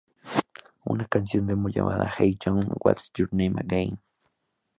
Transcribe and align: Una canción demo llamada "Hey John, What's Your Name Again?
Una 0.83 1.05
canción 1.05 1.45
demo 1.45 1.69
llamada 1.69 2.09
"Hey 2.09 2.35
John, 2.43 2.61
What's 2.83 3.11
Your 3.15 3.29
Name 3.31 3.59
Again? 3.61 4.01